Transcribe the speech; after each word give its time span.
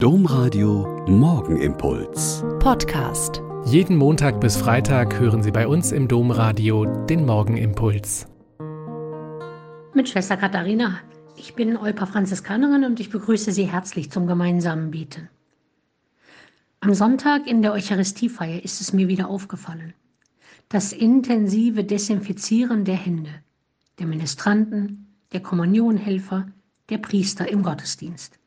Domradio 0.00 1.04
Morgenimpuls. 1.08 2.44
Podcast. 2.60 3.42
Jeden 3.64 3.96
Montag 3.96 4.40
bis 4.40 4.56
Freitag 4.56 5.18
hören 5.18 5.42
Sie 5.42 5.50
bei 5.50 5.66
uns 5.66 5.90
im 5.90 6.06
Domradio 6.06 6.84
den 7.06 7.26
Morgenimpuls. 7.26 8.28
Mit 9.94 10.08
Schwester 10.08 10.36
Katharina. 10.36 11.00
Ich 11.36 11.54
bin 11.56 11.76
Eupa 11.76 12.06
Franziskanerin 12.06 12.84
und 12.84 13.00
ich 13.00 13.10
begrüße 13.10 13.50
Sie 13.50 13.64
herzlich 13.64 14.12
zum 14.12 14.28
gemeinsamen 14.28 14.92
Beten. 14.92 15.28
Am 16.78 16.94
Sonntag 16.94 17.48
in 17.48 17.62
der 17.62 17.72
Eucharistiefeier 17.72 18.62
ist 18.62 18.80
es 18.80 18.92
mir 18.92 19.08
wieder 19.08 19.28
aufgefallen. 19.28 19.94
Das 20.68 20.92
intensive 20.92 21.82
Desinfizieren 21.82 22.84
der 22.84 22.94
Hände, 22.94 23.34
der 23.98 24.06
Ministranten, 24.06 25.08
der 25.32 25.40
Kommunionhelfer, 25.40 26.46
der 26.88 26.98
Priester 26.98 27.48
im 27.48 27.64
Gottesdienst 27.64 28.38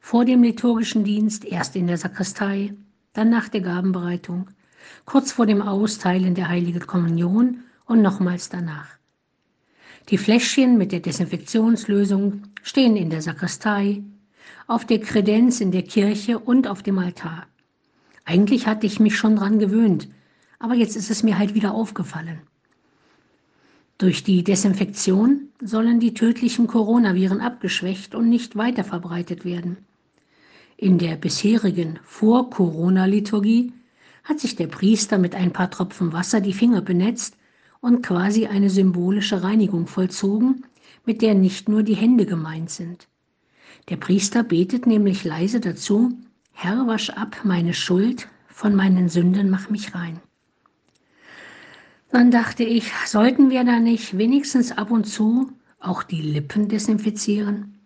vor 0.00 0.24
dem 0.24 0.42
liturgischen 0.42 1.04
Dienst, 1.04 1.44
erst 1.44 1.76
in 1.76 1.86
der 1.86 1.98
Sakristei, 1.98 2.74
dann 3.12 3.30
nach 3.30 3.48
der 3.48 3.62
Gabenbereitung, 3.62 4.48
kurz 5.04 5.32
vor 5.32 5.46
dem 5.46 5.62
Austeilen 5.62 6.34
der 6.34 6.48
Heiligen 6.48 6.86
Kommunion 6.86 7.64
und 7.84 8.02
nochmals 8.02 8.48
danach. 8.48 8.88
Die 10.10 10.18
Fläschchen 10.18 10.78
mit 10.78 10.92
der 10.92 11.00
Desinfektionslösung 11.00 12.42
stehen 12.62 12.96
in 12.96 13.10
der 13.10 13.22
Sakristei, 13.22 14.02
auf 14.66 14.84
der 14.84 15.00
Kredenz 15.00 15.60
in 15.60 15.72
der 15.72 15.82
Kirche 15.82 16.38
und 16.38 16.66
auf 16.66 16.82
dem 16.82 16.98
Altar. 16.98 17.46
Eigentlich 18.24 18.66
hatte 18.66 18.86
ich 18.86 19.00
mich 19.00 19.16
schon 19.16 19.36
dran 19.36 19.58
gewöhnt, 19.58 20.08
aber 20.58 20.74
jetzt 20.74 20.96
ist 20.96 21.10
es 21.10 21.22
mir 21.22 21.38
halt 21.38 21.54
wieder 21.54 21.72
aufgefallen. 21.72 22.40
Durch 23.98 24.22
die 24.22 24.44
Desinfektion 24.44 25.48
sollen 25.60 25.98
die 25.98 26.14
tödlichen 26.14 26.68
Coronaviren 26.68 27.40
abgeschwächt 27.40 28.14
und 28.14 28.28
nicht 28.28 28.54
weiter 28.54 28.84
verbreitet 28.84 29.44
werden. 29.44 29.78
In 30.76 30.98
der 30.98 31.16
bisherigen 31.16 31.98
Vor-Corona-Liturgie 32.04 33.72
hat 34.22 34.38
sich 34.38 34.54
der 34.54 34.68
Priester 34.68 35.18
mit 35.18 35.34
ein 35.34 35.52
paar 35.52 35.72
Tropfen 35.72 36.12
Wasser 36.12 36.40
die 36.40 36.52
Finger 36.52 36.80
benetzt 36.80 37.36
und 37.80 38.02
quasi 38.02 38.46
eine 38.46 38.70
symbolische 38.70 39.42
Reinigung 39.42 39.88
vollzogen, 39.88 40.64
mit 41.04 41.20
der 41.20 41.34
nicht 41.34 41.68
nur 41.68 41.82
die 41.82 41.96
Hände 41.96 42.24
gemeint 42.24 42.70
sind. 42.70 43.08
Der 43.88 43.96
Priester 43.96 44.44
betet 44.44 44.86
nämlich 44.86 45.24
leise 45.24 45.58
dazu, 45.58 46.16
Herr, 46.52 46.86
wasch 46.86 47.10
ab 47.10 47.38
meine 47.42 47.74
Schuld, 47.74 48.28
von 48.46 48.76
meinen 48.76 49.08
Sünden 49.08 49.50
mach 49.50 49.70
mich 49.70 49.92
rein. 49.94 50.20
Dann 52.10 52.30
dachte 52.30 52.64
ich, 52.64 52.90
sollten 53.06 53.50
wir 53.50 53.64
da 53.64 53.80
nicht 53.80 54.16
wenigstens 54.16 54.72
ab 54.72 54.90
und 54.90 55.04
zu 55.04 55.52
auch 55.78 56.02
die 56.02 56.22
Lippen 56.22 56.68
desinfizieren? 56.68 57.78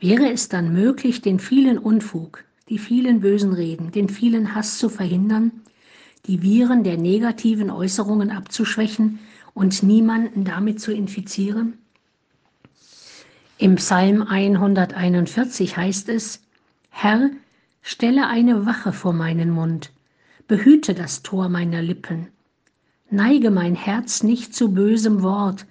Wäre 0.00 0.30
es 0.30 0.48
dann 0.48 0.72
möglich, 0.72 1.22
den 1.22 1.40
vielen 1.40 1.78
Unfug, 1.78 2.44
die 2.68 2.78
vielen 2.78 3.20
bösen 3.20 3.54
Reden, 3.54 3.90
den 3.90 4.08
vielen 4.08 4.54
Hass 4.54 4.78
zu 4.78 4.88
verhindern, 4.88 5.50
die 6.26 6.42
Viren 6.42 6.84
der 6.84 6.98
negativen 6.98 7.70
Äußerungen 7.70 8.30
abzuschwächen 8.30 9.18
und 9.54 9.82
niemanden 9.82 10.44
damit 10.44 10.80
zu 10.80 10.92
infizieren? 10.92 11.78
Im 13.56 13.76
Psalm 13.76 14.22
141 14.22 15.76
heißt 15.76 16.10
es, 16.10 16.42
Herr, 16.90 17.30
stelle 17.82 18.26
eine 18.28 18.66
Wache 18.66 18.92
vor 18.92 19.12
meinen 19.12 19.50
Mund, 19.50 19.90
behüte 20.46 20.94
das 20.94 21.22
Tor 21.22 21.48
meiner 21.48 21.82
Lippen, 21.82 22.28
neige 23.10 23.50
mein 23.50 23.74
Herz 23.74 24.22
nicht 24.22 24.54
zu 24.54 24.72
bösem 24.72 25.22
Wort, 25.22 25.66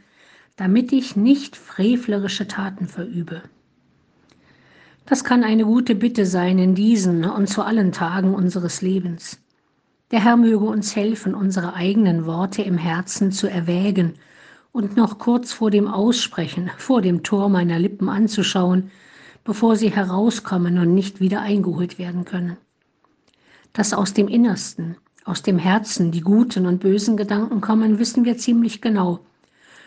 damit 0.56 0.92
ich 0.92 1.16
nicht 1.16 1.56
frevlerische 1.56 2.48
Taten 2.48 2.88
verübe. 2.88 3.44
Das 5.06 5.24
kann 5.24 5.44
eine 5.44 5.64
gute 5.64 5.96
Bitte 5.96 6.26
sein 6.26 6.60
in 6.60 6.76
diesen 6.76 7.24
und 7.24 7.48
zu 7.48 7.64
allen 7.64 7.92
Tagen 7.92 8.34
unseres 8.34 8.82
Lebens. 8.82 9.40
Der 10.12 10.24
Herr 10.24 10.38
möge 10.38 10.66
uns 10.66 10.96
helfen, 10.96 11.36
unsere 11.36 11.74
eigenen 11.74 12.26
Worte 12.26 12.62
im 12.62 12.78
Herzen 12.78 13.32
zu 13.32 13.48
erwägen 13.48 14.16
und 14.72 14.96
noch 14.96 15.18
kurz 15.18 15.54
vor 15.54 15.72
dem 15.72 15.88
Aussprechen, 15.88 16.72
vor 16.78 17.02
dem 17.02 17.24
Tor 17.24 17.50
meiner 17.50 17.80
Lippen 17.80 18.10
anzuschauen, 18.10 18.92
bevor 19.44 19.76
sie 19.76 19.90
herauskommen 19.90 20.78
und 20.78 20.94
nicht 20.94 21.20
wieder 21.20 21.42
eingeholt 21.42 22.00
werden 22.00 22.26
können. 22.26 22.58
Dass 23.74 23.94
aus 23.94 24.14
dem 24.14 24.28
Innersten, 24.28 24.98
aus 25.28 25.42
dem 25.42 25.60
Herzen 25.60 26.12
die 26.12 26.22
guten 26.22 26.66
und 26.66 26.80
bösen 26.80 27.18
Gedanken 27.18 27.60
kommen, 27.60 28.00
wissen 28.00 28.24
wir 28.24 28.38
ziemlich 28.38 28.82
genau. 28.82 29.20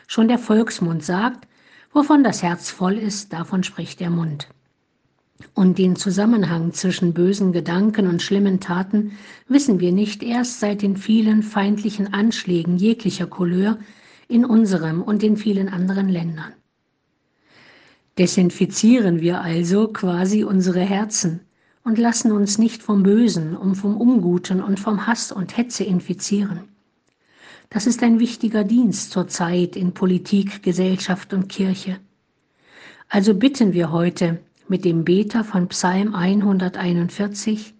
Schon 0.06 0.28
der 0.28 0.39
Volksmund 0.39 1.03
sagt, 1.03 1.49
wovon 1.93 2.23
das 2.23 2.43
Herz 2.43 2.71
voll 2.71 2.99
ist, 2.99 3.33
davon 3.33 3.62
spricht 3.65 4.01
der 4.01 4.11
Mund. 4.11 4.49
Und 5.55 5.78
den 5.78 5.97
Zusammenhang 5.97 6.73
zwischen 6.75 7.15
bösen 7.15 7.53
Gedanken 7.53 8.06
und 8.06 8.21
schlimmen 8.21 8.61
Taten 8.61 9.12
wissen 9.49 9.81
wir 9.81 9.93
nicht 9.93 10.23
erst 10.23 10.61
seit 10.61 10.83
den 10.83 10.97
vielen 10.97 11.43
feindlichen 11.43 12.12
Anschlägen 12.12 12.77
jeglicher 12.77 13.27
Couleur 13.27 13.78
in 14.28 14.45
unserem 14.45 15.03
und 15.03 15.22
in 15.22 15.39
vielen 15.39 15.69
anderen 15.71 16.11
Ländern. 16.11 16.53
Desinfizieren 18.19 19.21
wir 19.21 19.41
also 19.41 19.89
quasi 19.89 20.45
unsere 20.45 20.81
Herzen 20.81 21.41
und 21.84 21.98
lassen 21.98 22.32
uns 22.32 22.58
nicht 22.58 22.82
vom 22.82 23.02
Bösen 23.02 23.56
und 23.56 23.74
vom 23.74 23.96
Unguten 23.96 24.62
und 24.62 24.78
vom 24.78 25.06
Hass 25.06 25.32
und 25.32 25.56
Hetze 25.56 25.84
infizieren. 25.84 26.64
Das 27.70 27.86
ist 27.86 28.02
ein 28.02 28.18
wichtiger 28.18 28.64
Dienst 28.64 29.12
zur 29.12 29.28
Zeit 29.28 29.76
in 29.76 29.94
Politik, 29.94 30.62
Gesellschaft 30.62 31.32
und 31.32 31.48
Kirche. 31.48 31.98
Also 33.08 33.34
bitten 33.34 33.72
wir 33.72 33.92
heute, 33.92 34.41
mit 34.68 34.84
dem 34.84 35.04
Beter 35.04 35.44
von 35.44 35.68
Psalm 35.68 36.14
141, 36.14 37.74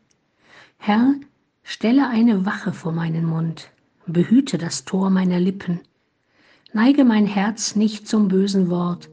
Herr, 0.79 1.15
stelle 1.63 2.09
eine 2.09 2.47
Wache 2.47 2.73
vor 2.73 2.93
meinen 2.93 3.25
Mund, 3.25 3.71
behüte 4.07 4.59
das 4.59 4.85
Tor 4.85 5.11
meiner 5.11 5.39
Lippen, 5.39 5.81
neige 6.73 7.05
mein 7.05 7.27
Herz 7.27 7.77
nicht 7.77 8.09
zum 8.09 8.29
bösen 8.29 8.71
Wort, 8.71 9.09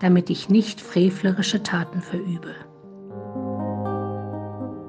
damit 0.00 0.30
ich 0.30 0.48
nicht 0.48 0.80
frevlerische 0.80 1.62
Taten 1.62 2.02
verübe. 2.02 2.54